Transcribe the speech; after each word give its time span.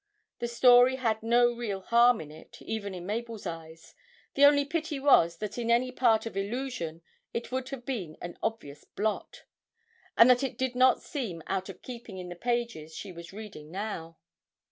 The 0.39 0.47
story 0.47 0.95
had 0.95 1.21
no 1.21 1.53
real 1.53 1.81
harm 1.81 2.21
in 2.21 2.31
it, 2.31 2.59
even 2.63 2.95
in 2.95 3.05
Mabel's 3.05 3.45
eyes; 3.45 3.93
the 4.33 4.45
only 4.45 4.65
pity 4.65 4.99
was 4.99 5.37
that 5.37 5.59
in 5.59 5.69
any 5.69 5.91
part 5.91 6.25
of 6.25 6.35
'Illusion' 6.35 7.03
it 7.35 7.51
would 7.51 7.69
have 7.69 7.85
been 7.85 8.17
an 8.19 8.35
obvious 8.41 8.83
blot 8.83 9.43
and 10.17 10.27
that 10.27 10.41
it 10.41 10.57
did 10.57 10.73
not 10.73 11.03
seem 11.03 11.43
out 11.45 11.69
of 11.69 11.83
keeping 11.83 12.17
in 12.17 12.29
the 12.29 12.35
pages 12.35 12.95
she 12.95 13.11
was 13.11 13.31
reading 13.31 13.69
now. 13.69 14.17